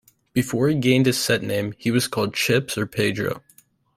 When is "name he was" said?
1.43-2.07